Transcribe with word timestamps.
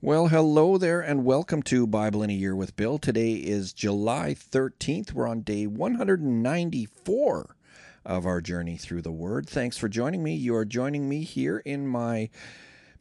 Well, 0.00 0.28
hello 0.28 0.78
there, 0.78 1.00
and 1.00 1.24
welcome 1.24 1.60
to 1.64 1.84
Bible 1.84 2.22
in 2.22 2.30
a 2.30 2.32
Year 2.32 2.54
with 2.54 2.76
Bill. 2.76 2.98
Today 2.98 3.32
is 3.32 3.72
July 3.72 4.32
13th. 4.32 5.12
We're 5.12 5.26
on 5.26 5.40
day 5.40 5.66
194 5.66 7.56
of 8.04 8.24
our 8.24 8.40
journey 8.40 8.76
through 8.76 9.02
the 9.02 9.10
Word. 9.10 9.48
Thanks 9.48 9.76
for 9.76 9.88
joining 9.88 10.22
me. 10.22 10.36
You 10.36 10.54
are 10.54 10.64
joining 10.64 11.08
me 11.08 11.24
here 11.24 11.58
in 11.58 11.88
my 11.88 12.30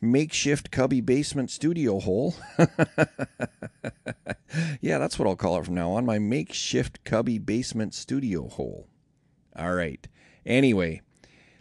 makeshift 0.01 0.71
cubby 0.71 1.01
basement 1.01 1.51
studio 1.51 1.99
hole. 1.99 2.33
yeah, 4.81 4.97
that's 4.97 5.19
what 5.19 5.27
I'll 5.27 5.35
call 5.35 5.59
it 5.59 5.65
from 5.65 5.75
now 5.75 5.91
on 5.91 6.03
my 6.03 6.17
makeshift 6.17 7.03
cubby 7.03 7.37
basement 7.37 7.93
studio 7.93 8.47
hole. 8.47 8.87
All 9.55 9.75
right. 9.75 10.07
Anyway, 10.47 11.01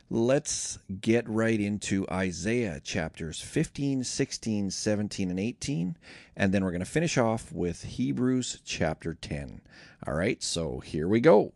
Let's 0.09 0.78
get 1.01 1.28
right 1.28 1.59
into 1.59 2.06
Isaiah 2.09 2.78
chapters 2.78 3.41
15, 3.41 4.05
16, 4.05 4.70
17, 4.70 5.30
and 5.30 5.41
18. 5.41 5.96
And 6.37 6.55
then 6.55 6.62
we're 6.62 6.70
going 6.70 6.79
to 6.79 6.87
finish 6.87 7.19
off 7.19 7.51
with 7.51 7.82
Hebrews 7.82 8.60
chapter 8.65 9.15
10. 9.15 9.62
All 10.06 10.15
right, 10.15 10.41
so 10.42 10.79
here 10.79 11.09
we 11.09 11.19
go. 11.19 11.52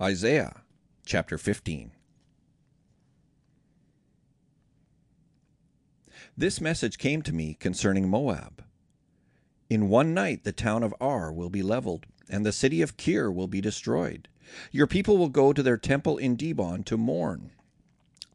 Isaiah 0.00 0.62
chapter 1.04 1.38
15. 1.38 1.90
This 6.36 6.60
message 6.60 6.98
came 6.98 7.22
to 7.22 7.32
me 7.32 7.54
concerning 7.54 8.08
Moab. 8.08 8.62
In 9.68 9.88
one 9.88 10.14
night 10.14 10.44
the 10.44 10.52
town 10.52 10.84
of 10.84 10.94
Ar 11.00 11.32
will 11.32 11.50
be 11.50 11.62
leveled, 11.62 12.06
and 12.28 12.46
the 12.46 12.52
city 12.52 12.80
of 12.80 12.96
Kir 12.96 13.28
will 13.30 13.48
be 13.48 13.60
destroyed. 13.60 14.28
Your 14.70 14.86
people 14.86 15.16
will 15.16 15.28
go 15.28 15.52
to 15.52 15.62
their 15.62 15.76
temple 15.76 16.18
in 16.18 16.36
Dibon 16.36 16.84
to 16.84 16.96
mourn. 16.96 17.50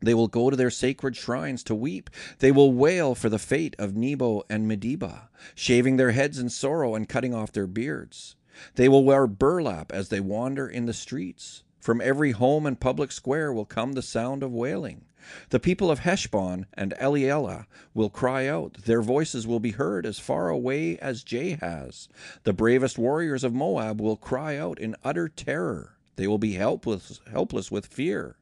They 0.01 0.13
will 0.13 0.27
go 0.27 0.49
to 0.49 0.55
their 0.55 0.69
sacred 0.69 1.15
shrines 1.15 1.63
to 1.63 1.75
weep. 1.75 2.09
They 2.39 2.51
will 2.51 2.71
wail 2.71 3.15
for 3.15 3.27
the 3.29 3.39
fate 3.39 3.75
of 3.77 3.95
Nebo 3.95 4.43
and 4.49 4.69
Medeba, 4.69 5.27
shaving 5.55 5.97
their 5.97 6.11
heads 6.11 6.39
in 6.39 6.49
sorrow 6.49 6.95
and 6.95 7.09
cutting 7.09 7.33
off 7.33 7.51
their 7.51 7.67
beards. 7.67 8.35
They 8.75 8.87
will 8.87 9.03
wear 9.03 9.27
burlap 9.27 9.91
as 9.91 10.09
they 10.09 10.19
wander 10.19 10.67
in 10.67 10.85
the 10.85 10.93
streets. 10.93 11.63
From 11.79 12.01
every 12.01 12.31
home 12.31 12.65
and 12.65 12.79
public 12.79 13.11
square 13.11 13.51
will 13.53 13.65
come 13.65 13.93
the 13.93 14.01
sound 14.01 14.43
of 14.43 14.53
wailing. 14.53 15.05
The 15.49 15.59
people 15.59 15.91
of 15.91 15.99
Heshbon 15.99 16.65
and 16.73 16.93
Elealeh 16.97 17.65
will 17.93 18.09
cry 18.09 18.47
out. 18.47 18.75
Their 18.85 19.01
voices 19.01 19.45
will 19.45 19.59
be 19.59 19.71
heard 19.71 20.05
as 20.05 20.17
far 20.17 20.49
away 20.49 20.97
as 20.99 21.23
Jahaz. 21.23 22.07
The 22.43 22.53
bravest 22.53 22.97
warriors 22.97 23.43
of 23.43 23.53
Moab 23.53 23.99
will 23.99 24.17
cry 24.17 24.57
out 24.57 24.79
in 24.79 24.95
utter 25.03 25.27
terror. 25.27 25.97
They 26.19 26.27
will 26.27 26.37
be 26.37 26.55
helpless, 26.55 27.21
helpless 27.31 27.71
with 27.71 27.85
fear. 27.85 28.35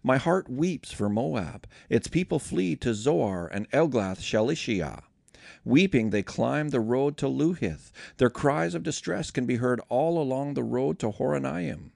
My 0.00 0.16
heart 0.16 0.48
weeps 0.48 0.92
for 0.92 1.08
Moab. 1.08 1.66
Its 1.88 2.06
people 2.06 2.38
flee 2.38 2.76
to 2.76 2.94
Zoar 2.94 3.48
and 3.48 3.68
Eglath 3.72 4.20
Shalishiyah. 4.20 5.02
Weeping, 5.64 6.10
they 6.10 6.22
climb 6.22 6.68
the 6.68 6.78
road 6.78 7.16
to 7.16 7.26
Luhith. 7.26 7.90
Their 8.18 8.30
cries 8.30 8.76
of 8.76 8.84
distress 8.84 9.32
can 9.32 9.44
be 9.44 9.56
heard 9.56 9.80
all 9.88 10.22
along 10.22 10.54
the 10.54 10.62
road 10.62 11.00
to 11.00 11.10
Horonaim. 11.10 11.90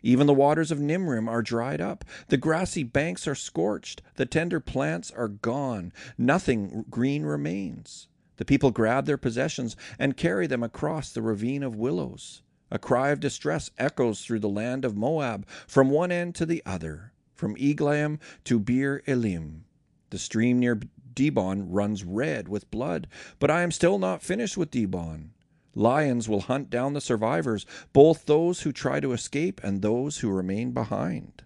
Even 0.00 0.28
the 0.28 0.32
waters 0.32 0.70
of 0.70 0.78
Nimrim 0.78 1.28
are 1.28 1.42
dried 1.42 1.80
up. 1.80 2.04
The 2.28 2.36
grassy 2.36 2.84
banks 2.84 3.26
are 3.26 3.34
scorched. 3.34 4.00
The 4.14 4.26
tender 4.26 4.60
plants 4.60 5.10
are 5.10 5.26
gone. 5.26 5.92
Nothing 6.16 6.84
green 6.88 7.24
remains. 7.24 8.06
The 8.36 8.44
people 8.44 8.70
grab 8.70 9.06
their 9.06 9.18
possessions 9.18 9.74
and 9.98 10.16
carry 10.16 10.46
them 10.46 10.62
across 10.62 11.10
the 11.10 11.20
ravine 11.20 11.64
of 11.64 11.74
willows. 11.74 12.42
A 12.70 12.78
cry 12.78 13.10
of 13.10 13.20
distress 13.20 13.70
echoes 13.78 14.22
through 14.22 14.40
the 14.40 14.48
land 14.48 14.84
of 14.84 14.96
Moab, 14.96 15.46
from 15.66 15.90
one 15.90 16.12
end 16.12 16.34
to 16.36 16.46
the 16.46 16.62
other, 16.66 17.12
from 17.34 17.56
Eglaim 17.56 18.18
to 18.44 18.58
Beer 18.58 19.02
Elim. 19.06 19.64
The 20.10 20.18
stream 20.18 20.58
near 20.58 20.80
Dibon 21.14 21.66
runs 21.68 22.04
red 22.04 22.48
with 22.48 22.70
blood, 22.70 23.08
but 23.38 23.50
I 23.50 23.62
am 23.62 23.70
still 23.70 23.98
not 23.98 24.22
finished 24.22 24.56
with 24.56 24.70
Dibon. 24.70 25.30
Lions 25.74 26.28
will 26.28 26.40
hunt 26.40 26.70
down 26.70 26.92
the 26.92 27.00
survivors, 27.00 27.64
both 27.92 28.26
those 28.26 28.62
who 28.62 28.72
try 28.72 29.00
to 29.00 29.12
escape 29.12 29.60
and 29.62 29.80
those 29.80 30.18
who 30.18 30.28
remain 30.28 30.72
behind. 30.72 31.44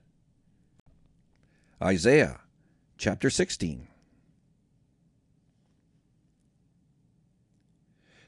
Isaiah 1.82 2.40
chapter 2.96 3.28
16. 3.28 3.88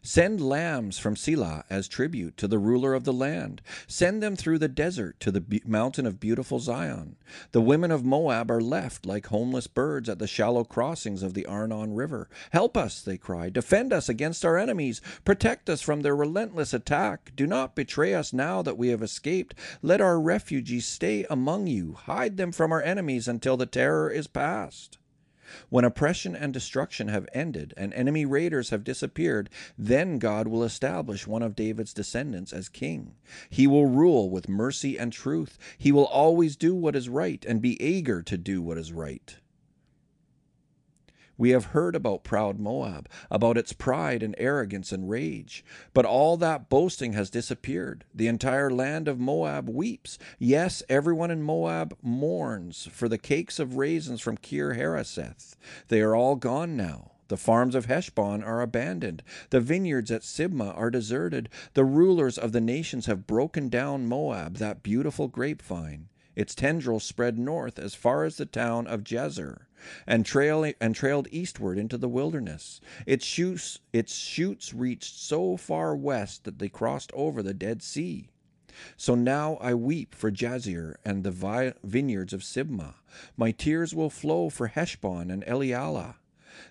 Send 0.07 0.39
lambs 0.39 0.99
from 0.99 1.15
Sela 1.15 1.65
as 1.71 1.89
tribute 1.89 2.37
to 2.37 2.47
the 2.47 2.59
ruler 2.59 2.93
of 2.93 3.05
the 3.05 3.13
land. 3.13 3.63
Send 3.87 4.23
them 4.23 4.37
through 4.37 4.59
the 4.59 4.69
desert 4.69 5.19
to 5.21 5.31
the 5.31 5.41
be- 5.41 5.63
mountain 5.65 6.05
of 6.05 6.21
beautiful 6.21 6.59
Zion. 6.59 7.17
The 7.53 7.63
women 7.63 7.91
of 7.91 8.05
Moab 8.05 8.51
are 8.51 8.61
left 8.61 9.07
like 9.07 9.29
homeless 9.29 9.67
birds 9.67 10.11
at 10.11 10.19
the 10.19 10.27
shallow 10.27 10.63
crossings 10.63 11.23
of 11.23 11.33
the 11.33 11.47
Arnon 11.47 11.95
River. 11.95 12.29
Help 12.51 12.77
us, 12.77 13.01
they 13.01 13.17
cry. 13.17 13.49
Defend 13.49 13.95
us 13.95 14.11
against 14.11 14.45
our 14.45 14.59
enemies. 14.59 15.01
Protect 15.25 15.71
us 15.71 15.81
from 15.81 16.03
their 16.03 16.15
relentless 16.15 16.75
attack. 16.75 17.33
Do 17.35 17.47
not 17.47 17.75
betray 17.75 18.13
us 18.13 18.35
now 18.35 18.61
that 18.61 18.77
we 18.77 18.89
have 18.89 19.03
escaped. 19.03 19.55
Let 19.81 20.03
our 20.03 20.21
refugees 20.21 20.87
stay 20.87 21.25
among 21.31 21.67
you. 21.67 21.95
Hide 21.95 22.37
them 22.37 22.53
from 22.53 22.73
our 22.73 22.83
enemies 22.83 23.27
until 23.27 23.57
the 23.57 23.65
terror 23.65 24.11
is 24.11 24.27
past. 24.27 24.99
When 25.69 25.84
oppression 25.84 26.34
and 26.34 26.53
destruction 26.53 27.09
have 27.09 27.28
ended 27.32 27.75
and 27.77 27.93
enemy 27.94 28.25
raiders 28.25 28.71
have 28.71 28.84
disappeared, 28.84 29.50
then 29.77 30.19
God 30.19 30.49
will 30.49 30.65
establish 30.65 31.27
one 31.27 31.43
of 31.43 31.56
David's 31.56 31.93
descendants 31.93 32.53
as 32.53 32.69
king. 32.69 33.15
He 33.50 33.66
will 33.66 33.87
rule 33.87 34.31
with 34.31 34.49
mercy 34.49 34.99
and 34.99 35.12
truth. 35.12 35.59
He 35.78 35.93
will 35.93 36.06
always 36.06 36.56
do 36.56 36.75
what 36.75 36.97
is 36.97 37.09
right 37.09 37.44
and 37.47 37.60
be 37.60 37.82
eager 37.82 38.22
to 38.22 38.38
do 38.38 38.62
what 38.62 38.78
is 38.78 38.93
right. 38.93 39.37
We 41.37 41.50
have 41.50 41.67
heard 41.67 41.97
about 41.97 42.25
proud 42.25 42.59
Moab, 42.59 43.09
about 43.31 43.59
its 43.59 43.72
pride 43.72 44.22
and 44.22 44.34
arrogance 44.39 44.93
and 44.93 45.11
rage. 45.11 45.65
But 45.93 46.05
all 46.05 46.37
that 46.37 46.69
boasting 46.69 47.15
has 47.15 47.31
disappeared. 47.31 48.05
The 48.15 48.28
entire 48.28 48.71
land 48.71 49.09
of 49.09 49.19
Moab 49.19 49.69
weeps. 49.69 50.19
Yes, 50.39 50.83
everyone 50.89 51.31
in 51.31 51.43
Moab 51.43 51.97
mourns 52.03 52.89
for 52.93 53.09
the 53.09 53.19
cakes 53.19 53.59
of 53.59 53.77
raisins 53.77 54.21
from 54.21 54.37
Kir 54.37 54.75
Hareseth. 54.75 55.56
They 55.89 56.00
are 56.00 56.15
all 56.15 56.37
gone 56.37 56.77
now. 56.77 57.12
The 57.28 57.37
farms 57.39 57.75
of 57.75 57.87
Heshbon 57.87 58.44
are 58.44 58.61
abandoned. 58.61 59.23
The 59.50 59.61
vineyards 59.61 60.11
at 60.11 60.23
Sibmah 60.23 60.77
are 60.77 60.91
deserted. 60.91 61.49
The 61.73 61.84
rulers 61.84 62.37
of 62.37 62.53
the 62.53 62.61
nations 62.61 63.06
have 63.06 63.27
broken 63.27 63.69
down 63.69 64.06
Moab, 64.06 64.59
that 64.59 64.83
beautiful 64.83 65.28
grapevine. 65.28 66.09
Its 66.37 66.55
tendrils 66.55 67.05
spread 67.05 67.39
north 67.39 67.78
as 67.78 67.95
far 67.95 68.25
as 68.25 68.37
the 68.37 68.47
town 68.47 68.87
of 68.87 69.05
Jazer 69.05 69.67
and, 70.06 70.25
trail, 70.25 70.72
and 70.81 70.95
trailed 70.95 71.28
eastward 71.31 71.78
into 71.78 71.99
the 71.99 72.09
wilderness. 72.09 72.81
Its 73.06 73.25
shoots, 73.25 73.78
its 73.93 74.15
shoots 74.15 74.73
reached 74.75 75.19
so 75.19 75.56
far 75.56 75.94
west 75.94 76.44
that 76.44 76.59
they 76.59 76.69
crossed 76.69 77.12
over 77.15 77.43
the 77.43 77.55
Dead 77.55 77.83
Sea. 77.83 78.28
So 78.97 79.15
now 79.15 79.56
I 79.61 79.75
weep 79.75 80.15
for 80.15 80.33
Jazer 80.33 80.97
and 81.05 81.23
the 81.23 81.31
vi- 81.31 81.75
vineyards 81.84 82.33
of 82.33 82.43
Sibmah. 82.43 82.94
My 83.37 83.53
tears 83.53 83.94
will 83.94 84.11
flow 84.11 84.49
for 84.50 84.69
Heshbon 84.69 85.31
and 85.31 85.44
Elealeh. 85.44 86.17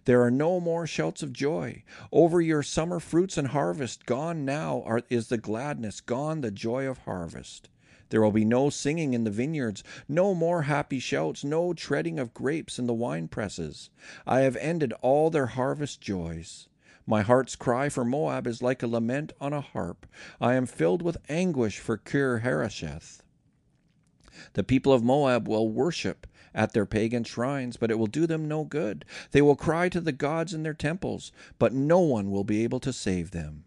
There 0.06 0.22
are 0.22 0.32
no 0.32 0.60
more 0.60 0.88
shouts 0.88 1.24
of 1.24 1.34
joy. 1.34 1.84
Over 2.12 2.42
your 2.42 2.64
summer 2.64 3.00
fruits 3.00 3.38
and 3.38 3.50
harvest, 3.50 4.06
gone 4.06 4.44
now 4.46 4.82
are, 4.86 5.04
is 5.10 5.28
the 5.28 5.38
gladness, 5.38 6.02
gone 6.02 6.42
the 6.42 6.52
joy 6.52 6.88
of 6.88 7.00
harvest. 7.00 7.70
There 8.14 8.22
will 8.22 8.32
be 8.32 8.46
no 8.46 8.70
singing 8.70 9.16
in 9.16 9.24
the 9.24 9.32
vineyards, 9.32 9.84
no 10.08 10.36
more 10.36 10.62
happy 10.62 11.00
shouts, 11.00 11.44
no 11.44 11.74
treading 11.74 12.20
of 12.20 12.32
grapes 12.32 12.78
in 12.78 12.86
the 12.86 12.94
wine 12.94 13.28
presses. 13.28 13.90
I 14.28 14.42
have 14.42 14.56
ended 14.58 14.94
all 15.02 15.32
their 15.32 15.48
harvest 15.48 16.00
joys. 16.00 16.68
My 17.08 17.24
heart's 17.24 17.56
cry 17.56 17.90
for 17.90 18.06
Moab 18.06 18.46
is 18.46 18.62
like 18.62 18.84
a 18.84 18.88
lament 18.88 19.34
on 19.42 19.52
a 19.52 19.62
harp. 19.62 20.06
I 20.40 20.54
am 20.54 20.68
filled 20.68 21.02
with 21.02 21.18
anguish 21.28 21.80
for 21.80 21.98
Kir 21.98 22.42
Hareseth. 22.42 23.24
The 24.54 24.64
people 24.64 24.94
of 24.94 25.04
Moab 25.04 25.48
will 25.48 25.68
worship 25.68 26.28
at 26.54 26.74
their 26.74 26.86
pagan 26.86 27.24
shrines, 27.24 27.78
but 27.78 27.90
it 27.90 27.98
will 27.98 28.06
do 28.06 28.28
them 28.28 28.48
no 28.48 28.64
good. 28.64 29.06
They 29.32 29.42
will 29.42 29.56
cry 29.56 29.90
to 29.90 30.00
the 30.00 30.12
gods 30.12 30.54
in 30.54 30.62
their 30.62 30.76
temples, 30.76 31.32
but 31.58 31.74
no 31.74 32.02
one 32.02 32.30
will 32.30 32.44
be 32.44 32.64
able 32.64 32.80
to 32.82 32.94
save 32.94 33.32
them. 33.32 33.64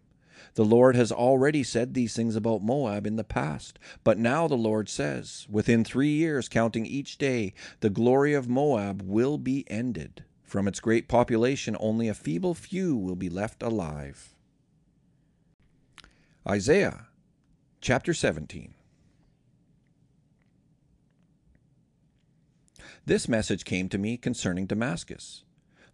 The 0.55 0.65
Lord 0.65 0.95
has 0.95 1.11
already 1.11 1.63
said 1.63 1.93
these 1.93 2.15
things 2.15 2.35
about 2.35 2.63
Moab 2.63 3.05
in 3.05 3.15
the 3.15 3.23
past, 3.23 3.79
but 4.03 4.17
now 4.17 4.47
the 4.47 4.55
Lord 4.55 4.89
says, 4.89 5.47
Within 5.49 5.83
three 5.83 6.09
years, 6.09 6.49
counting 6.49 6.85
each 6.85 7.17
day, 7.17 7.53
the 7.79 7.89
glory 7.89 8.33
of 8.33 8.49
Moab 8.49 9.01
will 9.01 9.37
be 9.37 9.65
ended. 9.69 10.23
From 10.43 10.67
its 10.67 10.79
great 10.79 11.07
population, 11.07 11.75
only 11.79 12.07
a 12.07 12.13
feeble 12.13 12.53
few 12.53 12.95
will 12.95 13.15
be 13.15 13.29
left 13.29 13.61
alive. 13.61 14.33
Isaiah 16.47 17.07
Chapter 17.81 18.13
17 18.13 18.73
This 23.05 23.29
message 23.29 23.63
came 23.63 23.87
to 23.89 23.97
me 23.97 24.17
concerning 24.17 24.65
Damascus. 24.65 25.43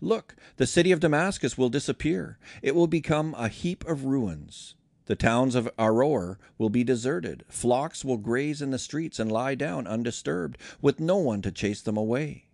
Look, 0.03 0.35
the 0.57 0.67
city 0.67 0.91
of 0.91 0.99
Damascus 0.99 1.57
will 1.57 1.69
disappear. 1.69 2.37
It 2.61 2.75
will 2.75 2.87
become 2.87 3.33
a 3.37 3.47
heap 3.47 3.87
of 3.87 4.03
ruins. 4.03 4.75
The 5.05 5.15
towns 5.15 5.55
of 5.55 5.73
Aroer 5.79 6.39
will 6.57 6.69
be 6.69 6.83
deserted. 6.83 7.45
Flocks 7.47 8.03
will 8.03 8.17
graze 8.17 8.61
in 8.61 8.71
the 8.71 8.77
streets 8.77 9.17
and 9.17 9.31
lie 9.31 9.55
down 9.55 9.87
undisturbed, 9.87 10.57
with 10.81 10.99
no 10.99 11.15
one 11.15 11.41
to 11.43 11.53
chase 11.53 11.81
them 11.81 11.95
away. 11.95 12.49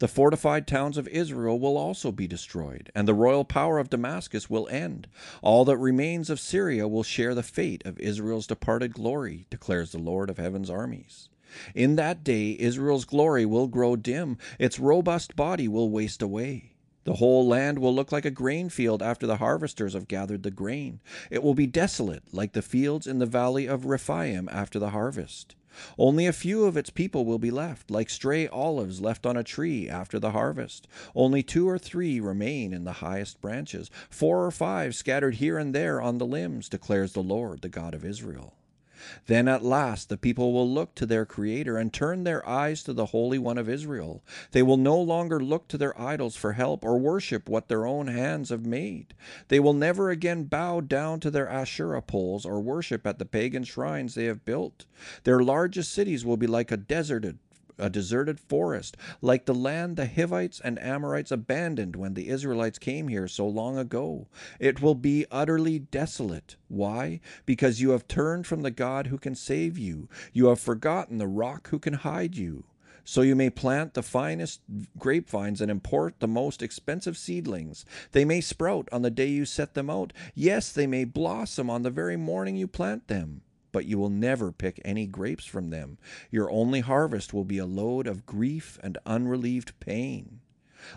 The 0.00 0.08
fortified 0.08 0.66
towns 0.66 0.98
of 0.98 1.06
Israel 1.06 1.60
will 1.60 1.76
also 1.76 2.10
be 2.10 2.26
destroyed, 2.26 2.90
and 2.96 3.06
the 3.06 3.14
royal 3.14 3.44
power 3.44 3.78
of 3.78 3.90
Damascus 3.90 4.50
will 4.50 4.66
end. 4.66 5.06
All 5.40 5.64
that 5.66 5.76
remains 5.76 6.30
of 6.30 6.40
Syria 6.40 6.88
will 6.88 7.04
share 7.04 7.36
the 7.36 7.44
fate 7.44 7.86
of 7.86 8.00
Israel's 8.00 8.48
departed 8.48 8.92
glory, 8.92 9.46
declares 9.50 9.92
the 9.92 9.98
Lord 9.98 10.30
of 10.30 10.38
heaven's 10.38 10.68
armies. 10.68 11.28
In 11.76 11.94
that 11.94 12.24
day 12.24 12.56
Israel's 12.58 13.04
glory 13.04 13.46
will 13.46 13.68
grow 13.68 13.94
dim, 13.94 14.36
its 14.58 14.80
robust 14.80 15.36
body 15.36 15.68
will 15.68 15.90
waste 15.90 16.22
away. 16.22 16.74
The 17.08 17.14
whole 17.14 17.48
land 17.48 17.78
will 17.78 17.94
look 17.94 18.12
like 18.12 18.26
a 18.26 18.30
grain 18.30 18.68
field 18.68 19.02
after 19.02 19.26
the 19.26 19.38
harvesters 19.38 19.94
have 19.94 20.08
gathered 20.08 20.42
the 20.42 20.50
grain. 20.50 21.00
It 21.30 21.42
will 21.42 21.54
be 21.54 21.66
desolate, 21.66 22.22
like 22.32 22.52
the 22.52 22.60
fields 22.60 23.06
in 23.06 23.18
the 23.18 23.24
valley 23.24 23.64
of 23.64 23.86
Rephaim 23.86 24.46
after 24.52 24.78
the 24.78 24.90
harvest. 24.90 25.56
Only 25.96 26.26
a 26.26 26.34
few 26.34 26.66
of 26.66 26.76
its 26.76 26.90
people 26.90 27.24
will 27.24 27.38
be 27.38 27.50
left, 27.50 27.90
like 27.90 28.10
stray 28.10 28.46
olives 28.46 29.00
left 29.00 29.24
on 29.24 29.38
a 29.38 29.42
tree 29.42 29.88
after 29.88 30.18
the 30.18 30.32
harvest. 30.32 30.86
Only 31.14 31.42
two 31.42 31.66
or 31.66 31.78
three 31.78 32.20
remain 32.20 32.74
in 32.74 32.84
the 32.84 33.00
highest 33.00 33.40
branches, 33.40 33.90
four 34.10 34.44
or 34.44 34.50
five 34.50 34.94
scattered 34.94 35.36
here 35.36 35.56
and 35.56 35.74
there 35.74 36.02
on 36.02 36.18
the 36.18 36.26
limbs, 36.26 36.68
declares 36.68 37.14
the 37.14 37.22
Lord, 37.22 37.62
the 37.62 37.70
God 37.70 37.94
of 37.94 38.04
Israel. 38.04 38.52
Then 39.26 39.48
at 39.48 39.64
last 39.64 40.08
the 40.08 40.16
people 40.16 40.52
will 40.52 40.68
look 40.68 40.94
to 40.96 41.06
their 41.06 41.24
Creator 41.24 41.76
and 41.76 41.92
turn 41.92 42.24
their 42.24 42.46
eyes 42.48 42.82
to 42.82 42.92
the 42.92 43.06
Holy 43.06 43.38
One 43.38 43.58
of 43.58 43.68
Israel. 43.68 44.22
They 44.52 44.62
will 44.62 44.76
no 44.76 45.00
longer 45.00 45.40
look 45.40 45.68
to 45.68 45.78
their 45.78 45.98
idols 46.00 46.36
for 46.36 46.52
help 46.52 46.84
or 46.84 46.98
worship 46.98 47.48
what 47.48 47.68
their 47.68 47.86
own 47.86 48.08
hands 48.08 48.50
have 48.50 48.66
made. 48.66 49.14
They 49.48 49.60
will 49.60 49.74
never 49.74 50.10
again 50.10 50.44
bow 50.44 50.80
down 50.80 51.20
to 51.20 51.30
their 51.30 51.48
Asherah 51.48 52.02
poles 52.02 52.44
or 52.44 52.60
worship 52.60 53.06
at 53.06 53.18
the 53.18 53.24
pagan 53.24 53.64
shrines 53.64 54.14
they 54.14 54.24
have 54.24 54.44
built. 54.44 54.86
Their 55.24 55.40
largest 55.40 55.92
cities 55.92 56.24
will 56.24 56.36
be 56.36 56.46
like 56.46 56.70
a 56.70 56.76
deserted 56.76 57.38
a 57.78 57.90
deserted 57.90 58.40
forest, 58.40 58.96
like 59.20 59.46
the 59.46 59.54
land 59.54 59.96
the 59.96 60.06
Hivites 60.06 60.60
and 60.60 60.78
Amorites 60.80 61.30
abandoned 61.30 61.96
when 61.96 62.14
the 62.14 62.28
Israelites 62.28 62.78
came 62.78 63.08
here 63.08 63.28
so 63.28 63.46
long 63.46 63.78
ago. 63.78 64.26
It 64.58 64.82
will 64.82 64.94
be 64.94 65.26
utterly 65.30 65.78
desolate. 65.78 66.56
Why? 66.68 67.20
Because 67.46 67.80
you 67.80 67.90
have 67.90 68.08
turned 68.08 68.46
from 68.46 68.62
the 68.62 68.70
God 68.70 69.08
who 69.08 69.18
can 69.18 69.34
save 69.34 69.78
you. 69.78 70.08
You 70.32 70.46
have 70.46 70.60
forgotten 70.60 71.18
the 71.18 71.26
rock 71.26 71.68
who 71.68 71.78
can 71.78 71.94
hide 71.94 72.36
you. 72.36 72.64
So 73.04 73.22
you 73.22 73.34
may 73.34 73.48
plant 73.48 73.94
the 73.94 74.02
finest 74.02 74.60
grapevines 74.98 75.62
and 75.62 75.70
import 75.70 76.16
the 76.18 76.28
most 76.28 76.62
expensive 76.62 77.16
seedlings. 77.16 77.86
They 78.12 78.26
may 78.26 78.42
sprout 78.42 78.86
on 78.92 79.00
the 79.00 79.10
day 79.10 79.28
you 79.28 79.46
set 79.46 79.72
them 79.72 79.88
out. 79.88 80.12
Yes, 80.34 80.70
they 80.70 80.86
may 80.86 81.04
blossom 81.04 81.70
on 81.70 81.84
the 81.84 81.90
very 81.90 82.18
morning 82.18 82.56
you 82.56 82.66
plant 82.66 83.08
them 83.08 83.40
but 83.72 83.84
you 83.84 83.98
will 83.98 84.10
never 84.10 84.52
pick 84.52 84.80
any 84.84 85.06
grapes 85.06 85.44
from 85.44 85.70
them. 85.70 85.98
Your 86.30 86.50
only 86.50 86.80
harvest 86.80 87.32
will 87.32 87.44
be 87.44 87.58
a 87.58 87.66
load 87.66 88.06
of 88.06 88.26
grief 88.26 88.78
and 88.82 88.98
unrelieved 89.06 89.78
pain. 89.80 90.40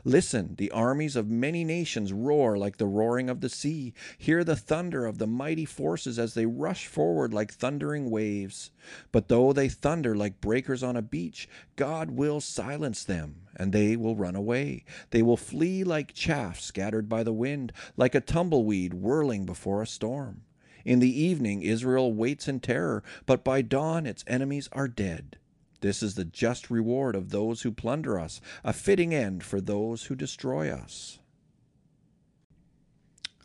Listen, 0.03 0.55
the 0.57 0.71
armies 0.71 1.15
of 1.15 1.29
many 1.29 1.63
nations 1.63 2.13
roar 2.13 2.57
like 2.57 2.77
the 2.77 2.85
roaring 2.85 3.29
of 3.29 3.41
the 3.41 3.49
sea. 3.49 3.93
Hear 4.17 4.43
the 4.43 4.55
thunder 4.55 5.05
of 5.05 5.17
the 5.17 5.27
mighty 5.27 5.65
forces 5.65 6.19
as 6.19 6.33
they 6.33 6.45
rush 6.45 6.87
forward 6.87 7.33
like 7.33 7.51
thundering 7.51 8.09
waves. 8.09 8.71
But 9.11 9.27
though 9.27 9.53
they 9.53 9.69
thunder 9.69 10.15
like 10.15 10.39
breakers 10.39 10.83
on 10.83 10.95
a 10.95 11.01
beach, 11.01 11.49
God 11.75 12.11
will 12.11 12.41
silence 12.41 13.03
them, 13.03 13.47
and 13.55 13.73
they 13.73 13.97
will 13.97 14.15
run 14.15 14.35
away. 14.35 14.85
They 15.09 15.23
will 15.23 15.37
flee 15.37 15.83
like 15.83 16.13
chaff 16.13 16.59
scattered 16.59 17.09
by 17.09 17.23
the 17.23 17.33
wind, 17.33 17.73
like 17.97 18.15
a 18.15 18.21
tumbleweed 18.21 18.93
whirling 18.93 19.45
before 19.45 19.81
a 19.81 19.87
storm. 19.87 20.43
In 20.85 20.99
the 20.99 21.21
evening, 21.21 21.61
Israel 21.61 22.13
waits 22.13 22.47
in 22.47 22.59
terror, 22.59 23.03
but 23.25 23.43
by 23.43 23.61
dawn 23.61 24.05
its 24.05 24.23
enemies 24.27 24.69
are 24.71 24.87
dead. 24.87 25.37
This 25.81 26.03
is 26.03 26.15
the 26.15 26.25
just 26.25 26.69
reward 26.69 27.15
of 27.15 27.29
those 27.29 27.63
who 27.63 27.71
plunder 27.71 28.19
us, 28.19 28.39
a 28.63 28.73
fitting 28.73 29.13
end 29.13 29.43
for 29.43 29.59
those 29.59 30.03
who 30.03 30.15
destroy 30.15 30.69
us. 30.71 31.19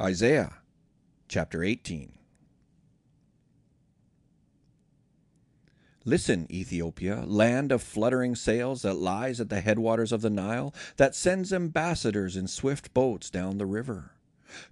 Isaiah 0.00 0.58
chapter 1.28 1.64
18. 1.64 2.12
Listen, 6.04 6.46
Ethiopia, 6.52 7.24
land 7.26 7.72
of 7.72 7.82
fluttering 7.82 8.36
sails 8.36 8.82
that 8.82 8.94
lies 8.94 9.40
at 9.40 9.48
the 9.48 9.60
headwaters 9.60 10.12
of 10.12 10.20
the 10.22 10.30
Nile, 10.30 10.72
that 10.98 11.16
sends 11.16 11.52
ambassadors 11.52 12.36
in 12.36 12.46
swift 12.46 12.94
boats 12.94 13.28
down 13.28 13.58
the 13.58 13.66
river. 13.66 14.15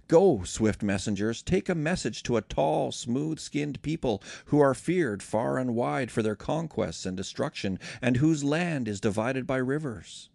Go, 0.07 0.43
swift 0.43 0.81
messengers, 0.81 1.41
take 1.41 1.69
a 1.69 1.75
message 1.75 2.23
to 2.23 2.37
a 2.37 2.41
tall, 2.41 2.91
smooth 2.91 3.39
skinned 3.39 3.81
people 3.81 4.21
who 4.45 4.59
are 4.59 4.73
feared 4.73 5.21
far 5.21 5.57
and 5.57 5.75
wide 5.75 6.11
for 6.11 6.21
their 6.21 6.35
conquests 6.35 7.05
and 7.05 7.17
destruction, 7.17 7.79
and 8.01 8.17
whose 8.17 8.43
land 8.43 8.87
is 8.87 8.99
divided 9.01 9.45
by 9.45 9.57
rivers. 9.57 10.29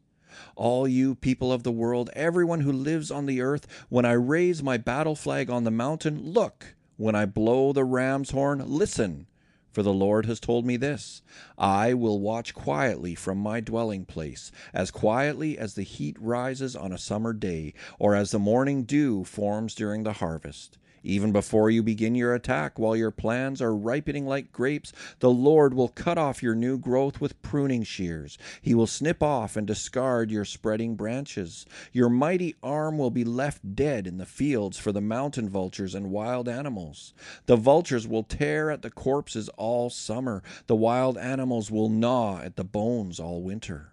All 0.57 0.87
you 0.87 1.15
people 1.15 1.53
of 1.53 1.63
the 1.63 1.73
world, 1.73 2.11
everyone 2.15 2.61
who 2.61 2.73
lives 2.73 3.11
on 3.11 3.27
the 3.27 3.41
earth, 3.41 3.67
when 3.89 4.05
I 4.05 4.13
raise 4.13 4.63
my 4.63 4.77
battle 4.77 5.17
flag 5.17 5.51
on 5.51 5.65
the 5.65 5.71
mountain, 5.71 6.23
look. 6.23 6.75
When 6.97 7.15
I 7.15 7.25
blow 7.25 7.73
the 7.73 7.85
ram's 7.85 8.31
horn, 8.31 8.63
listen. 8.67 9.27
For 9.73 9.83
the 9.85 9.93
Lord 9.93 10.27
has 10.27 10.41
told 10.41 10.67
me 10.67 10.77
this 10.77 11.23
I 11.57 11.95
will 11.95 12.19
watch 12.19 12.55
quietly 12.55 13.15
from 13.15 13.39
my 13.39 13.61
dwelling 13.61 14.05
place, 14.05 14.51
as 14.75 14.91
quietly 14.91 15.57
as 15.57 15.75
the 15.75 15.83
heat 15.85 16.17
rises 16.21 16.75
on 16.75 16.93
a 16.93 16.99
summer 16.99 17.33
day, 17.33 17.75
or 17.99 18.15
as 18.17 18.33
the 18.33 18.39
morning 18.39 18.83
dew 18.83 19.23
forms 19.25 19.75
during 19.75 20.03
the 20.03 20.15
harvest. 20.15 20.77
Even 21.03 21.33
before 21.33 21.71
you 21.71 21.83
begin 21.83 22.15
your 22.15 22.35
attack, 22.35 22.79
while 22.79 22.95
your 22.95 23.11
plans 23.11 23.63
are 23.63 23.75
ripening 23.75 24.27
like 24.27 24.53
grapes, 24.53 24.93
the 25.21 25.31
Lord 25.31 25.73
will 25.73 25.89
cut 25.89 26.19
off 26.19 26.43
your 26.43 26.55
new 26.55 26.79
growth 26.79 27.21
with 27.21 27.41
pruning 27.43 27.83
shears. 27.83 28.37
He 28.61 28.75
will 28.75 28.87
snip 28.87 29.23
off 29.23 29.57
and 29.57 29.67
discard 29.67 30.31
your 30.31 30.45
spreading 30.45 30.97
branches. 30.97 31.65
Your 31.93 32.11
mighty 32.11 32.55
arm 32.63 32.99
will 32.99 33.11
be 33.11 33.25
left 33.25 33.75
dead 33.75 34.07
in 34.07 34.19
the 34.19 34.27
fields 34.27 34.79
for 34.79 34.93
the 34.93 35.01
mountain 35.01 35.49
vultures 35.49 35.95
and 35.95 36.11
wild 36.11 36.49
animals. 36.49 37.15
The 37.47 37.57
vultures 37.57 38.07
will 38.07 38.25
tear 38.25 38.71
at 38.71 38.83
the 38.83 38.91
corpses 38.91 39.49
all 39.51 39.91
summer. 39.91 40.43
The 40.67 40.77
wild 40.77 41.17
animals 41.17 41.71
will 41.71 41.89
gnaw 41.89 42.41
at 42.43 42.57
the 42.57 42.65
bones 42.65 43.19
all 43.19 43.43
winter. 43.43 43.93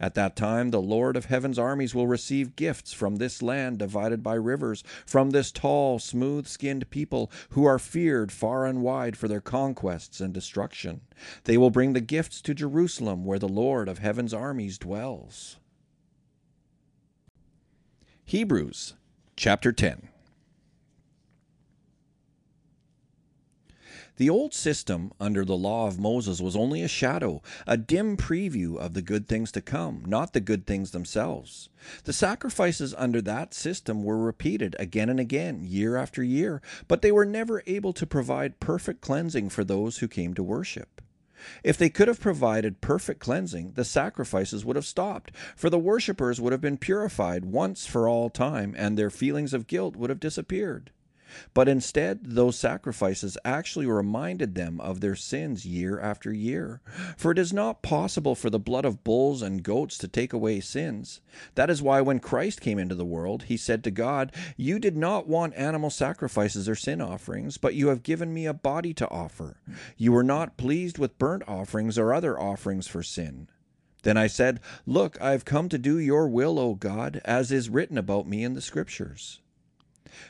At 0.00 0.14
that 0.14 0.36
time, 0.36 0.70
the 0.70 0.80
Lord 0.80 1.16
of 1.16 1.26
heaven's 1.26 1.58
armies 1.58 1.94
will 1.94 2.06
receive 2.06 2.56
gifts 2.56 2.92
from 2.92 3.16
this 3.16 3.42
land 3.42 3.78
divided 3.78 4.22
by 4.22 4.34
rivers, 4.34 4.84
from 5.04 5.30
this 5.30 5.50
tall, 5.50 5.98
smooth 5.98 6.46
skinned 6.46 6.88
people 6.90 7.30
who 7.50 7.64
are 7.64 7.78
feared 7.78 8.30
far 8.30 8.64
and 8.64 8.82
wide 8.82 9.16
for 9.16 9.26
their 9.26 9.40
conquests 9.40 10.20
and 10.20 10.32
destruction. 10.32 11.00
They 11.44 11.58
will 11.58 11.70
bring 11.70 11.92
the 11.94 12.00
gifts 12.00 12.40
to 12.42 12.54
Jerusalem, 12.54 13.24
where 13.24 13.38
the 13.38 13.48
Lord 13.48 13.88
of 13.88 13.98
heaven's 13.98 14.34
armies 14.34 14.78
dwells. 14.78 15.56
Hebrews 18.24 18.94
chapter 19.36 19.72
10 19.72 20.08
The 24.18 24.28
old 24.28 24.52
system 24.52 25.12
under 25.20 25.44
the 25.44 25.56
law 25.56 25.86
of 25.86 26.00
Moses 26.00 26.40
was 26.40 26.56
only 26.56 26.82
a 26.82 26.88
shadow, 26.88 27.40
a 27.68 27.76
dim 27.76 28.16
preview 28.16 28.76
of 28.76 28.94
the 28.94 29.00
good 29.00 29.28
things 29.28 29.52
to 29.52 29.60
come, 29.60 30.02
not 30.06 30.32
the 30.32 30.40
good 30.40 30.66
things 30.66 30.90
themselves. 30.90 31.68
The 32.02 32.12
sacrifices 32.12 32.92
under 32.98 33.22
that 33.22 33.54
system 33.54 34.02
were 34.02 34.18
repeated 34.18 34.74
again 34.80 35.08
and 35.08 35.20
again, 35.20 35.62
year 35.62 35.96
after 35.96 36.24
year, 36.24 36.60
but 36.88 37.00
they 37.00 37.12
were 37.12 37.24
never 37.24 37.62
able 37.68 37.92
to 37.92 38.06
provide 38.08 38.58
perfect 38.58 39.02
cleansing 39.02 39.50
for 39.50 39.62
those 39.62 39.98
who 39.98 40.08
came 40.08 40.34
to 40.34 40.42
worship. 40.42 41.00
If 41.62 41.78
they 41.78 41.88
could 41.88 42.08
have 42.08 42.18
provided 42.18 42.80
perfect 42.80 43.20
cleansing, 43.20 43.74
the 43.76 43.84
sacrifices 43.84 44.64
would 44.64 44.74
have 44.74 44.84
stopped, 44.84 45.30
for 45.54 45.70
the 45.70 45.78
worshippers 45.78 46.40
would 46.40 46.50
have 46.50 46.60
been 46.60 46.76
purified 46.76 47.44
once 47.44 47.86
for 47.86 48.08
all 48.08 48.30
time, 48.30 48.74
and 48.76 48.98
their 48.98 49.10
feelings 49.10 49.54
of 49.54 49.68
guilt 49.68 49.94
would 49.94 50.10
have 50.10 50.18
disappeared. 50.18 50.90
But 51.54 51.68
instead, 51.68 52.20
those 52.24 52.58
sacrifices 52.58 53.38
actually 53.44 53.86
reminded 53.86 54.54
them 54.54 54.80
of 54.80 55.00
their 55.00 55.16
sins 55.16 55.66
year 55.66 56.00
after 56.00 56.32
year. 56.32 56.80
For 57.16 57.32
it 57.32 57.38
is 57.38 57.52
not 57.52 57.82
possible 57.82 58.34
for 58.34 58.50
the 58.50 58.58
blood 58.58 58.84
of 58.84 59.04
bulls 59.04 59.42
and 59.42 59.62
goats 59.62 59.98
to 59.98 60.08
take 60.08 60.32
away 60.32 60.60
sins. 60.60 61.20
That 61.54 61.70
is 61.70 61.82
why 61.82 62.00
when 62.00 62.20
Christ 62.20 62.60
came 62.60 62.78
into 62.78 62.94
the 62.94 63.04
world, 63.04 63.44
he 63.44 63.56
said 63.56 63.84
to 63.84 63.90
God, 63.90 64.32
You 64.56 64.78
did 64.78 64.96
not 64.96 65.26
want 65.26 65.54
animal 65.54 65.90
sacrifices 65.90 66.68
or 66.68 66.74
sin 66.74 67.00
offerings, 67.00 67.58
but 67.58 67.74
you 67.74 67.88
have 67.88 68.02
given 68.02 68.32
me 68.32 68.46
a 68.46 68.54
body 68.54 68.94
to 68.94 69.10
offer. 69.10 69.60
You 69.96 70.12
were 70.12 70.24
not 70.24 70.56
pleased 70.56 70.98
with 70.98 71.18
burnt 71.18 71.42
offerings 71.46 71.98
or 71.98 72.12
other 72.12 72.38
offerings 72.38 72.86
for 72.86 73.02
sin. 73.02 73.48
Then 74.02 74.16
I 74.16 74.26
said, 74.28 74.60
Look, 74.86 75.20
I 75.20 75.32
have 75.32 75.44
come 75.44 75.68
to 75.68 75.78
do 75.78 75.98
your 75.98 76.28
will, 76.28 76.58
O 76.58 76.74
God, 76.74 77.20
as 77.24 77.50
is 77.50 77.68
written 77.68 77.98
about 77.98 78.28
me 78.28 78.44
in 78.44 78.54
the 78.54 78.60
Scriptures. 78.60 79.40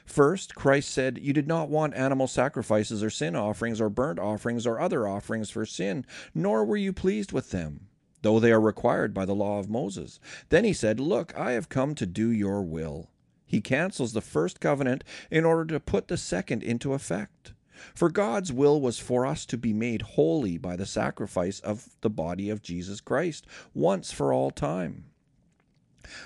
First, 0.05 0.55
Christ 0.55 0.91
said, 0.91 1.19
You 1.19 1.33
did 1.33 1.47
not 1.47 1.69
want 1.69 1.95
animal 1.95 2.27
sacrifices 2.27 3.03
or 3.03 3.11
sin 3.11 3.37
offerings 3.37 3.81
or 3.81 3.89
burnt 3.89 4.19
offerings 4.19 4.67
or 4.67 4.81
other 4.81 5.07
offerings 5.07 5.51
for 5.51 5.65
sin, 5.65 6.05
nor 6.35 6.65
were 6.65 6.77
you 6.77 6.93
pleased 6.93 7.33
with 7.33 7.51
them, 7.51 7.89
though 8.23 8.41
they 8.41 8.53
are 8.53 8.61
required 8.61 9.15
by 9.15 9.25
the 9.25 9.35
law 9.35 9.59
of 9.59 9.71
Moses. 9.71 10.21
Then 10.49 10.65
he 10.65 10.73
said, 10.73 11.01
Look, 11.01 11.37
I 11.39 11.53
have 11.53 11.69
come 11.69 11.95
to 11.97 12.07
do 12.07 12.31
your 12.31 12.63
will. 12.63 13.11
He 13.47 13.61
cancels 13.61 14.13
the 14.13 14.21
first 14.21 14.61
covenant 14.61 15.05
in 15.31 15.45
order 15.45 15.65
to 15.73 15.81
put 15.81 16.09
the 16.09 16.17
second 16.17 16.63
into 16.63 16.93
effect. 16.93 17.55
For 17.95 18.11
God's 18.11 18.53
will 18.53 18.81
was 18.81 18.99
for 18.99 19.25
us 19.25 19.47
to 19.47 19.57
be 19.57 19.73
made 19.73 20.03
holy 20.03 20.59
by 20.59 20.77
the 20.77 20.87
sacrifice 20.87 21.61
of 21.61 21.97
the 22.01 22.11
body 22.11 22.51
of 22.51 22.63
Jesus 22.63 23.01
Christ 23.01 23.47
once 23.73 24.13
for 24.13 24.33
all 24.33 24.51
time. 24.51 25.05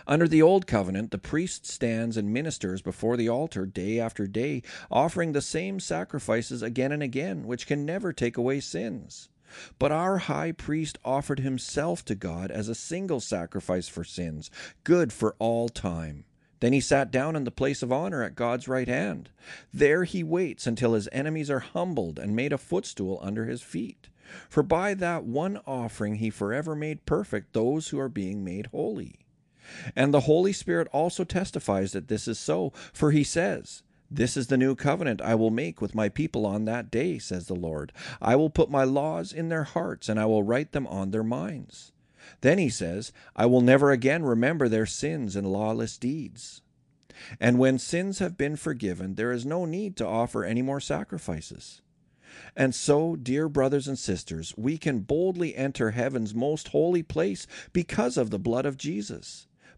Under 0.07 0.29
the 0.29 0.43
Old 0.43 0.67
Covenant, 0.67 1.11
the 1.11 1.19
priest 1.19 1.67
stands 1.67 2.17
and 2.17 2.33
ministers 2.33 2.83
before 2.83 3.17
the 3.17 3.29
altar 3.29 3.67
day 3.67 3.99
after 3.99 4.26
day, 4.26 4.62
offering 4.91 5.33
the 5.33 5.41
same 5.41 5.81
sacrifices 5.81 6.62
again 6.62 6.93
and 6.93 7.02
again, 7.02 7.47
which 7.47 7.67
can 7.67 7.87
never 7.87 8.12
take 8.12 8.37
away 8.37 8.61
sins. 8.61 9.29
But 9.79 9.93
our 9.93 10.19
high 10.19 10.52
priest 10.52 10.99
offered 11.05 11.41
himself 11.41 12.05
to 12.07 12.14
God 12.14 12.50
as 12.50 12.69
a 12.69 12.75
single 12.75 13.21
sacrifice 13.21 13.88
for 13.88 14.05
sins, 14.05 14.50
good 14.85 15.12
for 15.12 15.37
all 15.38 15.69
time. 15.69 16.25
Then 16.61 16.73
he 16.73 16.81
sat 16.81 17.11
down 17.11 17.35
in 17.35 17.45
the 17.45 17.50
place 17.50 17.83
of 17.83 17.93
honor 17.93 18.23
at 18.23 18.37
God's 18.37 18.69
right 18.69 18.87
hand. 18.87 19.31
There 19.75 20.05
he 20.05 20.23
waits 20.23 20.67
until 20.67 20.95
his 20.95 21.09
enemies 21.11 21.50
are 21.50 21.59
humbled 21.59 22.19
and 22.19 22.37
made 22.37 22.52
a 22.52 22.59
footstool 22.59 23.19
under 23.21 23.47
his 23.47 23.62
feet. 23.62 24.09
For 24.49 24.62
by 24.62 24.95
that 24.95 25.25
one 25.25 25.61
offering 25.67 26.14
he 26.14 26.31
forever 26.31 26.76
made 26.76 27.05
perfect 27.05 27.52
those 27.52 27.88
who 27.88 27.99
are 27.99 28.09
being 28.09 28.45
made 28.45 28.67
holy. 28.67 29.22
And 29.95 30.12
the 30.12 30.21
Holy 30.21 30.52
Spirit 30.52 30.88
also 30.92 31.25
testifies 31.25 31.92
that 31.92 32.09
this 32.09 32.26
is 32.28 32.38
so, 32.38 32.73
for 32.92 33.11
he 33.11 33.25
says, 33.25 33.83
this 34.11 34.37
is 34.37 34.49
the 34.49 34.59
new 34.59 34.75
covenant 34.75 35.23
I 35.23 35.35
will 35.35 35.50
make 35.50 35.81
with 35.81 35.95
my 35.95 36.11
people 36.11 36.45
on 36.45 36.66
that 36.66 36.90
day, 36.90 37.19
says 37.19 37.47
the 37.47 37.54
Lord. 37.54 37.92
I 38.21 38.37
will 38.37 38.50
put 38.50 38.71
my 38.71 38.85
laws 38.85 39.33
in 39.33 39.49
their 39.49 39.64
hearts, 39.64 40.09
and 40.09 40.21
I 40.21 40.26
will 40.26 40.42
write 40.42 40.73
them 40.73 40.87
on 40.87 41.11
their 41.11 41.23
minds. 41.23 41.92
Then 42.42 42.59
he 42.59 42.69
says, 42.69 43.12
I 43.35 43.47
will 43.47 43.62
never 43.62 43.90
again 43.90 44.23
remember 44.23 44.69
their 44.69 44.87
sins 44.87 45.35
and 45.35 45.47
lawless 45.50 45.97
deeds. 45.97 46.61
And 47.40 47.59
when 47.59 47.78
sins 47.78 48.19
have 48.19 48.37
been 48.37 48.57
forgiven, 48.57 49.14
there 49.14 49.33
is 49.33 49.47
no 49.47 49.64
need 49.64 49.97
to 49.97 50.07
offer 50.07 50.45
any 50.45 50.61
more 50.61 50.81
sacrifices. 50.81 51.81
And 52.57 52.75
so, 52.75 53.16
dear 53.16 53.49
brothers 53.49 53.88
and 53.88 53.99
sisters, 53.99 54.54
we 54.57 54.76
can 54.76 55.00
boldly 55.00 55.54
enter 55.57 55.92
heaven's 55.92 56.35
most 56.35 56.69
holy 56.69 57.02
place 57.02 57.47
because 57.73 58.16
of 58.16 58.31
the 58.31 58.38
blood 58.38 58.66
of 58.66 58.76
Jesus. 58.76 59.47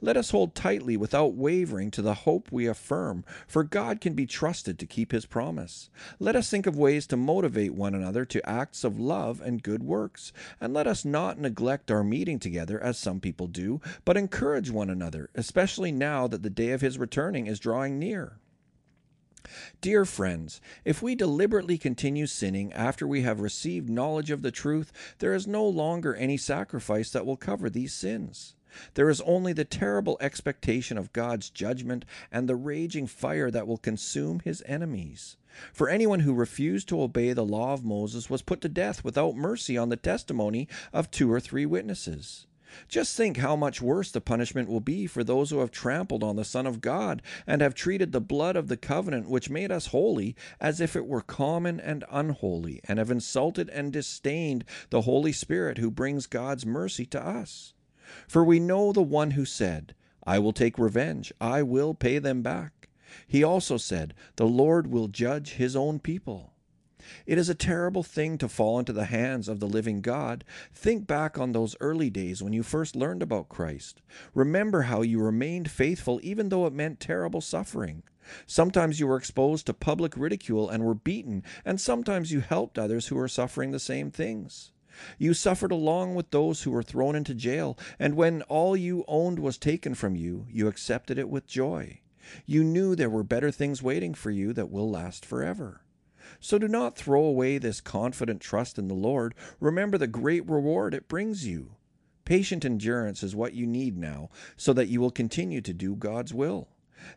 Let 0.00 0.16
us 0.16 0.30
hold 0.30 0.54
tightly 0.54 0.96
without 0.96 1.34
wavering 1.34 1.90
to 1.92 2.02
the 2.02 2.14
hope 2.14 2.50
we 2.50 2.66
affirm, 2.66 3.24
for 3.46 3.64
God 3.64 4.00
can 4.00 4.14
be 4.14 4.26
trusted 4.26 4.78
to 4.78 4.86
keep 4.86 5.12
his 5.12 5.26
promise. 5.26 5.90
Let 6.18 6.36
us 6.36 6.50
think 6.50 6.66
of 6.66 6.76
ways 6.76 7.06
to 7.08 7.16
motivate 7.16 7.74
one 7.74 7.94
another 7.94 8.24
to 8.24 8.48
acts 8.48 8.84
of 8.84 8.98
love 8.98 9.40
and 9.40 9.62
good 9.62 9.82
works, 9.82 10.32
and 10.60 10.72
let 10.72 10.86
us 10.86 11.04
not 11.04 11.38
neglect 11.38 11.90
our 11.90 12.04
meeting 12.04 12.38
together 12.38 12.80
as 12.80 12.98
some 12.98 13.20
people 13.20 13.46
do, 13.46 13.80
but 14.04 14.16
encourage 14.16 14.70
one 14.70 14.90
another, 14.90 15.30
especially 15.34 15.92
now 15.92 16.26
that 16.26 16.42
the 16.42 16.50
day 16.50 16.70
of 16.70 16.80
his 16.80 16.98
returning 16.98 17.46
is 17.46 17.58
drawing 17.58 17.98
near. 17.98 18.38
Dear 19.82 20.06
friends, 20.06 20.60
if 20.86 21.02
we 21.02 21.14
deliberately 21.14 21.76
continue 21.76 22.26
sinning 22.26 22.72
after 22.72 23.06
we 23.06 23.22
have 23.22 23.40
received 23.40 23.90
knowledge 23.90 24.30
of 24.30 24.40
the 24.40 24.50
truth, 24.50 24.90
there 25.18 25.34
is 25.34 25.46
no 25.46 25.66
longer 25.66 26.14
any 26.14 26.38
sacrifice 26.38 27.10
that 27.10 27.26
will 27.26 27.36
cover 27.36 27.68
these 27.68 27.92
sins. 27.92 28.54
There 28.94 29.08
is 29.08 29.20
only 29.22 29.52
the 29.52 29.64
terrible 29.64 30.16
expectation 30.20 30.98
of 30.98 31.12
God's 31.12 31.50
judgment 31.50 32.04
and 32.32 32.48
the 32.48 32.56
raging 32.56 33.06
fire 33.06 33.50
that 33.50 33.66
will 33.66 33.78
consume 33.78 34.40
his 34.40 34.62
enemies. 34.66 35.36
For 35.72 35.88
anyone 35.88 36.20
who 36.20 36.34
refused 36.34 36.88
to 36.88 37.00
obey 37.00 37.32
the 37.32 37.44
law 37.44 37.72
of 37.72 37.84
Moses 37.84 38.28
was 38.28 38.42
put 38.42 38.60
to 38.62 38.68
death 38.68 39.04
without 39.04 39.36
mercy 39.36 39.78
on 39.78 39.88
the 39.88 39.96
testimony 39.96 40.68
of 40.92 41.10
two 41.10 41.32
or 41.32 41.40
three 41.40 41.66
witnesses. 41.66 42.46
Just 42.88 43.16
think 43.16 43.36
how 43.36 43.54
much 43.54 43.80
worse 43.80 44.10
the 44.10 44.20
punishment 44.20 44.68
will 44.68 44.80
be 44.80 45.06
for 45.06 45.22
those 45.22 45.50
who 45.50 45.58
have 45.58 45.70
trampled 45.70 46.24
on 46.24 46.34
the 46.34 46.44
Son 46.44 46.66
of 46.66 46.80
God 46.80 47.22
and 47.46 47.62
have 47.62 47.74
treated 47.74 48.10
the 48.10 48.20
blood 48.20 48.56
of 48.56 48.66
the 48.66 48.76
covenant 48.76 49.28
which 49.28 49.50
made 49.50 49.70
us 49.70 49.86
holy 49.86 50.34
as 50.60 50.80
if 50.80 50.96
it 50.96 51.06
were 51.06 51.20
common 51.20 51.78
and 51.78 52.04
unholy, 52.10 52.80
and 52.84 52.98
have 52.98 53.10
insulted 53.12 53.68
and 53.68 53.92
disdained 53.92 54.64
the 54.90 55.02
Holy 55.02 55.32
Spirit 55.32 55.78
who 55.78 55.90
brings 55.90 56.26
God's 56.26 56.66
mercy 56.66 57.06
to 57.06 57.24
us. 57.24 57.74
For 58.28 58.44
we 58.44 58.60
know 58.60 58.92
the 58.92 59.02
one 59.02 59.32
who 59.32 59.44
said, 59.44 59.94
I 60.26 60.38
will 60.38 60.52
take 60.52 60.78
revenge, 60.78 61.32
I 61.40 61.62
will 61.62 61.94
pay 61.94 62.18
them 62.18 62.42
back. 62.42 62.88
He 63.26 63.44
also 63.44 63.76
said, 63.76 64.14
The 64.36 64.46
Lord 64.46 64.86
will 64.86 65.08
judge 65.08 65.52
his 65.52 65.76
own 65.76 65.98
people. 65.98 66.54
It 67.26 67.36
is 67.36 67.48
a 67.48 67.54
terrible 67.54 68.02
thing 68.02 68.38
to 68.38 68.48
fall 68.48 68.78
into 68.78 68.92
the 68.92 69.04
hands 69.04 69.48
of 69.48 69.60
the 69.60 69.68
living 69.68 70.00
God. 70.00 70.44
Think 70.72 71.06
back 71.06 71.38
on 71.38 71.52
those 71.52 71.76
early 71.80 72.08
days 72.10 72.42
when 72.42 72.52
you 72.52 72.62
first 72.62 72.96
learned 72.96 73.22
about 73.22 73.48
Christ. 73.48 74.00
Remember 74.34 74.82
how 74.82 75.02
you 75.02 75.20
remained 75.20 75.70
faithful 75.70 76.18
even 76.22 76.48
though 76.48 76.66
it 76.66 76.72
meant 76.72 77.00
terrible 77.00 77.40
suffering. 77.40 78.02
Sometimes 78.46 79.00
you 79.00 79.06
were 79.06 79.18
exposed 79.18 79.66
to 79.66 79.74
public 79.74 80.16
ridicule 80.16 80.70
and 80.70 80.82
were 80.82 80.94
beaten, 80.94 81.42
and 81.64 81.78
sometimes 81.78 82.32
you 82.32 82.40
helped 82.40 82.78
others 82.78 83.08
who 83.08 83.16
were 83.16 83.28
suffering 83.28 83.70
the 83.70 83.78
same 83.78 84.10
things. 84.10 84.72
You 85.18 85.34
suffered 85.34 85.72
along 85.72 86.14
with 86.14 86.30
those 86.30 86.62
who 86.62 86.70
were 86.70 86.82
thrown 86.82 87.16
into 87.16 87.34
jail, 87.34 87.78
and 87.98 88.14
when 88.14 88.42
all 88.42 88.76
you 88.76 89.04
owned 89.08 89.38
was 89.38 89.58
taken 89.58 89.94
from 89.94 90.16
you, 90.16 90.46
you 90.50 90.68
accepted 90.68 91.18
it 91.18 91.28
with 91.28 91.46
joy. 91.46 92.00
You 92.46 92.64
knew 92.64 92.94
there 92.94 93.10
were 93.10 93.22
better 93.22 93.50
things 93.50 93.82
waiting 93.82 94.14
for 94.14 94.30
you 94.30 94.52
that 94.54 94.70
will 94.70 94.90
last 94.90 95.26
forever. 95.26 95.82
So 96.40 96.58
do 96.58 96.68
not 96.68 96.96
throw 96.96 97.22
away 97.22 97.58
this 97.58 97.80
confident 97.80 98.40
trust 98.40 98.78
in 98.78 98.88
the 98.88 98.94
Lord. 98.94 99.34
Remember 99.60 99.98
the 99.98 100.06
great 100.06 100.48
reward 100.48 100.94
it 100.94 101.08
brings 101.08 101.46
you. 101.46 101.76
Patient 102.24 102.64
endurance 102.64 103.22
is 103.22 103.36
what 103.36 103.52
you 103.52 103.66
need 103.66 103.98
now, 103.98 104.30
so 104.56 104.72
that 104.72 104.88
you 104.88 105.00
will 105.00 105.10
continue 105.10 105.60
to 105.60 105.74
do 105.74 105.94
God's 105.94 106.32
will. 106.32 106.68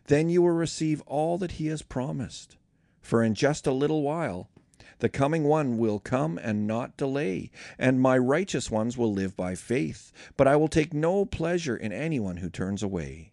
Then 0.06 0.28
you 0.28 0.42
will 0.42 0.50
receive 0.50 1.00
all 1.06 1.38
that 1.38 1.52
He 1.52 1.68
has 1.68 1.80
promised. 1.80 2.56
For 3.00 3.22
in 3.22 3.34
just 3.34 3.66
a 3.66 3.72
little 3.72 4.02
while, 4.02 4.50
the 4.98 5.08
coming 5.08 5.44
one 5.44 5.78
will 5.78 5.98
come 5.98 6.38
and 6.38 6.66
not 6.66 6.96
delay, 6.96 7.50
and 7.78 8.00
my 8.00 8.18
righteous 8.18 8.70
ones 8.70 8.96
will 8.96 9.12
live 9.12 9.36
by 9.36 9.54
faith. 9.54 10.12
But 10.36 10.48
I 10.48 10.56
will 10.56 10.68
take 10.68 10.92
no 10.92 11.24
pleasure 11.24 11.76
in 11.76 11.92
anyone 11.92 12.38
who 12.38 12.50
turns 12.50 12.82
away. 12.82 13.32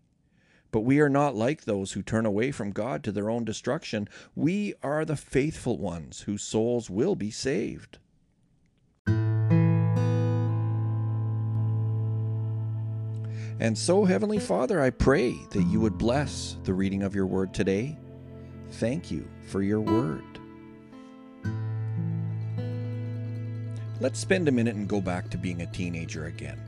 But 0.72 0.82
we 0.82 1.00
are 1.00 1.10
not 1.10 1.36
like 1.36 1.62
those 1.62 1.94
who 1.94 2.02
turn 2.02 2.26
away 2.26 2.52
from 2.52 2.72
God 2.72 3.04
to 3.04 3.12
their 3.12 3.30
own 3.30 3.46
destruction. 3.46 4.10
We 4.36 4.74
are 4.84 5.06
the 5.06 5.16
faithful 5.16 5.78
ones 5.78 6.22
whose 6.22 6.44
souls 6.44 6.90
will 6.90 7.16
be 7.16 7.32
saved. 7.32 7.98
And 13.58 13.78
so, 13.78 14.04
Heavenly 14.04 14.40
Father, 14.40 14.82
I 14.82 14.90
pray 14.90 15.34
that 15.52 15.64
you 15.64 15.80
would 15.80 15.98
bless 15.98 16.58
the 16.64 16.74
reading 16.74 17.04
of 17.04 17.16
your 17.16 17.26
word 17.26 17.54
today. 17.54 17.98
Thank 18.72 19.10
you 19.10 19.28
for 19.48 19.62
your 19.62 19.80
word. 19.80 20.45
Let's 24.02 24.20
spend 24.20 24.50
a 24.50 24.52
minute 24.52 24.76
and 24.76 24.90
go 24.90 25.00
back 25.00 25.30
to 25.30 25.38
being 25.38 25.62
a 25.62 25.66
teenager 25.68 26.26
again. 26.26 26.60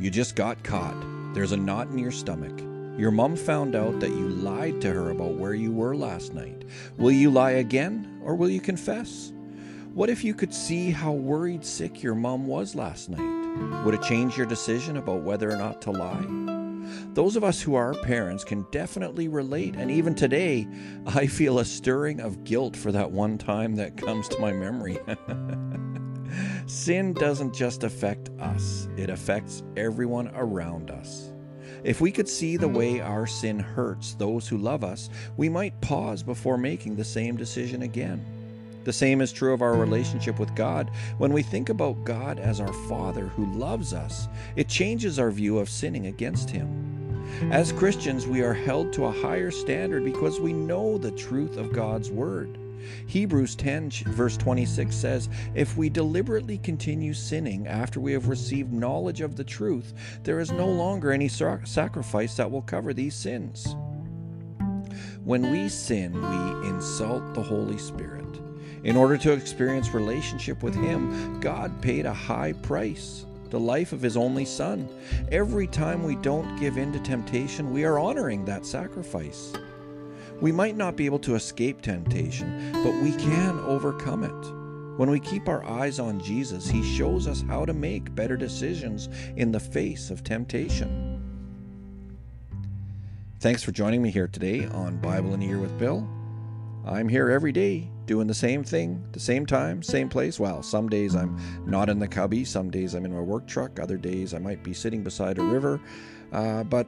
You 0.00 0.10
just 0.10 0.34
got 0.34 0.62
caught. 0.64 0.96
There's 1.34 1.52
a 1.52 1.56
knot 1.56 1.88
in 1.88 1.98
your 1.98 2.12
stomach. 2.12 2.58
Your 2.98 3.10
mom 3.10 3.36
found 3.36 3.76
out 3.76 4.00
that 4.00 4.08
you 4.08 4.28
lied 4.28 4.80
to 4.80 4.90
her 4.90 5.10
about 5.10 5.34
where 5.34 5.52
you 5.52 5.70
were 5.70 5.94
last 5.94 6.32
night. 6.32 6.64
Will 6.96 7.10
you 7.10 7.30
lie 7.30 7.52
again 7.52 8.22
or 8.24 8.36
will 8.36 8.48
you 8.48 8.62
confess? 8.62 9.34
What 9.92 10.08
if 10.08 10.24
you 10.24 10.32
could 10.32 10.54
see 10.54 10.90
how 10.90 11.12
worried 11.12 11.62
sick 11.62 12.02
your 12.02 12.14
mom 12.14 12.46
was 12.46 12.74
last 12.74 13.10
night? 13.10 13.84
Would 13.84 13.94
it 13.94 14.02
change 14.02 14.38
your 14.38 14.46
decision 14.46 14.96
about 14.96 15.24
whether 15.24 15.50
or 15.50 15.56
not 15.56 15.82
to 15.82 15.90
lie? 15.90 16.24
Those 17.12 17.36
of 17.36 17.44
us 17.44 17.60
who 17.60 17.74
are 17.74 17.92
parents 17.92 18.44
can 18.44 18.66
definitely 18.70 19.28
relate, 19.28 19.74
and 19.76 19.90
even 19.90 20.14
today, 20.14 20.66
I 21.06 21.26
feel 21.26 21.58
a 21.58 21.64
stirring 21.64 22.20
of 22.20 22.44
guilt 22.44 22.76
for 22.76 22.92
that 22.92 23.10
one 23.10 23.36
time 23.36 23.76
that 23.76 23.96
comes 23.96 24.26
to 24.28 24.38
my 24.38 24.52
memory. 24.52 24.98
Sin 26.66 27.12
doesn't 27.12 27.54
just 27.54 27.84
affect 27.84 28.30
us, 28.40 28.88
it 28.96 29.10
affects 29.10 29.62
everyone 29.76 30.30
around 30.34 30.90
us. 30.90 31.32
If 31.84 32.00
we 32.00 32.10
could 32.10 32.28
see 32.28 32.56
the 32.56 32.68
way 32.68 33.00
our 33.00 33.26
sin 33.26 33.58
hurts 33.58 34.14
those 34.14 34.48
who 34.48 34.56
love 34.56 34.82
us, 34.82 35.10
we 35.36 35.48
might 35.48 35.80
pause 35.82 36.22
before 36.22 36.56
making 36.56 36.96
the 36.96 37.04
same 37.04 37.36
decision 37.36 37.82
again. 37.82 38.24
The 38.84 38.92
same 38.92 39.20
is 39.20 39.32
true 39.32 39.52
of 39.52 39.62
our 39.62 39.76
relationship 39.76 40.38
with 40.38 40.54
God. 40.54 40.90
When 41.18 41.32
we 41.32 41.42
think 41.42 41.68
about 41.68 42.04
God 42.04 42.38
as 42.38 42.60
our 42.60 42.72
Father 42.88 43.28
who 43.28 43.46
loves 43.52 43.92
us, 43.92 44.28
it 44.56 44.68
changes 44.68 45.18
our 45.18 45.30
view 45.30 45.58
of 45.58 45.70
sinning 45.70 46.06
against 46.06 46.50
Him. 46.50 47.50
As 47.50 47.72
Christians, 47.72 48.26
we 48.26 48.42
are 48.42 48.54
held 48.54 48.92
to 48.92 49.06
a 49.06 49.12
higher 49.12 49.50
standard 49.50 50.04
because 50.04 50.38
we 50.38 50.52
know 50.52 50.98
the 50.98 51.10
truth 51.10 51.56
of 51.56 51.72
God's 51.72 52.10
Word. 52.10 52.58
Hebrews 53.06 53.54
10, 53.56 53.90
verse 53.90 54.36
26 54.36 54.94
says, 54.94 55.28
If 55.54 55.76
we 55.76 55.88
deliberately 55.88 56.58
continue 56.58 57.14
sinning 57.14 57.66
after 57.66 58.00
we 58.00 58.12
have 58.12 58.28
received 58.28 58.72
knowledge 58.72 59.20
of 59.20 59.36
the 59.36 59.44
truth, 59.44 59.94
there 60.22 60.40
is 60.40 60.50
no 60.50 60.66
longer 60.66 61.12
any 61.12 61.28
sacrifice 61.28 62.36
that 62.36 62.50
will 62.50 62.62
cover 62.62 62.92
these 62.92 63.14
sins. 63.14 63.74
When 65.24 65.50
we 65.50 65.68
sin, 65.68 66.12
we 66.12 66.68
insult 66.68 67.34
the 67.34 67.42
Holy 67.42 67.78
Spirit. 67.78 68.24
In 68.84 68.96
order 68.96 69.16
to 69.18 69.32
experience 69.32 69.94
relationship 69.94 70.62
with 70.62 70.74
Him, 70.74 71.40
God 71.40 71.80
paid 71.80 72.04
a 72.04 72.12
high 72.12 72.52
price 72.52 73.24
the 73.54 73.60
life 73.60 73.92
of 73.92 74.02
his 74.02 74.16
only 74.16 74.44
son. 74.44 74.88
Every 75.30 75.68
time 75.68 76.02
we 76.02 76.16
don't 76.16 76.58
give 76.58 76.76
in 76.76 76.92
to 76.92 76.98
temptation, 76.98 77.72
we 77.72 77.84
are 77.84 78.00
honoring 78.00 78.44
that 78.46 78.66
sacrifice. 78.66 79.52
We 80.40 80.52
might 80.52 80.76
not 80.76 80.96
be 80.96 81.06
able 81.06 81.20
to 81.20 81.34
escape 81.34 81.80
temptation, 81.80 82.72
but 82.72 82.92
we 83.02 83.12
can 83.12 83.58
overcome 83.60 84.24
it. 84.24 84.98
When 84.98 85.10
we 85.10 85.18
keep 85.18 85.48
our 85.48 85.64
eyes 85.64 85.98
on 85.98 86.20
Jesus, 86.20 86.68
he 86.68 86.82
shows 86.82 87.26
us 87.26 87.42
how 87.48 87.64
to 87.64 87.72
make 87.72 88.14
better 88.14 88.36
decisions 88.36 89.08
in 89.36 89.50
the 89.50 89.60
face 89.60 90.10
of 90.10 90.22
temptation. 90.22 91.22
Thanks 93.40 93.62
for 93.62 93.72
joining 93.72 94.02
me 94.02 94.10
here 94.10 94.28
today 94.28 94.66
on 94.66 94.98
Bible 94.98 95.34
in 95.34 95.42
a 95.42 95.44
Year 95.44 95.58
with 95.58 95.76
Bill. 95.78 96.08
I'm 96.86 97.08
here 97.08 97.30
every 97.30 97.52
day 97.52 97.88
doing 98.06 98.26
the 98.26 98.34
same 98.34 98.62
thing, 98.62 99.02
the 99.12 99.20
same 99.20 99.46
time, 99.46 99.82
same 99.82 100.08
place. 100.08 100.38
Well, 100.38 100.62
some 100.62 100.88
days 100.88 101.14
I'm 101.14 101.38
not 101.66 101.88
in 101.88 101.98
the 101.98 102.08
cubby, 102.08 102.44
some 102.44 102.70
days 102.70 102.94
I'm 102.94 103.04
in 103.04 103.14
my 103.14 103.20
work 103.20 103.46
truck, 103.46 103.80
other 103.80 103.96
days 103.96 104.34
I 104.34 104.38
might 104.38 104.62
be 104.62 104.74
sitting 104.74 105.02
beside 105.02 105.38
a 105.38 105.42
river. 105.42 105.80
Uh, 106.32 106.64
but 106.64 106.86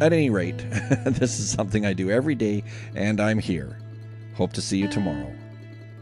at 0.00 0.12
any 0.12 0.30
rate, 0.30 0.58
this 1.04 1.38
is 1.38 1.50
something 1.50 1.84
I 1.84 1.92
do 1.92 2.10
every 2.10 2.34
day, 2.34 2.64
and 2.94 3.20
I'm 3.20 3.38
here. 3.38 3.78
Hope 4.34 4.52
to 4.54 4.62
see 4.62 4.78
you 4.78 4.88
tomorrow. 4.88 5.32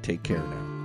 Take 0.03 0.23
care 0.23 0.38
now. 0.38 0.75